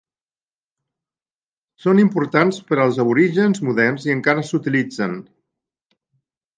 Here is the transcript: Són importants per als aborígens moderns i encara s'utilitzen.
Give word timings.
Són 1.83 2.01
importants 2.05 2.59
per 2.71 2.79
als 2.87 2.99
aborígens 3.05 3.63
moderns 3.71 4.11
i 4.11 4.17
encara 4.19 4.49
s'utilitzen. 4.51 5.19